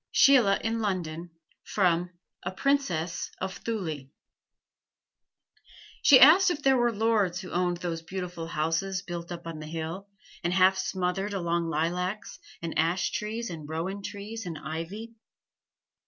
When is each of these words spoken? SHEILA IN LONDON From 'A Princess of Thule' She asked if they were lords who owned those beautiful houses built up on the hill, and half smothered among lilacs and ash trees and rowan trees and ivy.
SHEILA 0.11 0.59
IN 0.63 0.79
LONDON 0.79 1.29
From 1.63 2.09
'A 2.41 2.53
Princess 2.53 3.29
of 3.39 3.55
Thule' 3.57 4.07
She 6.01 6.19
asked 6.19 6.49
if 6.49 6.63
they 6.63 6.73
were 6.73 6.91
lords 6.91 7.41
who 7.41 7.51
owned 7.51 7.77
those 7.77 8.01
beautiful 8.01 8.47
houses 8.47 9.03
built 9.03 9.31
up 9.31 9.45
on 9.45 9.59
the 9.59 9.67
hill, 9.67 10.07
and 10.43 10.53
half 10.53 10.75
smothered 10.75 11.35
among 11.35 11.67
lilacs 11.69 12.39
and 12.63 12.75
ash 12.79 13.11
trees 13.11 13.51
and 13.51 13.69
rowan 13.69 14.01
trees 14.01 14.47
and 14.47 14.57
ivy. 14.57 15.13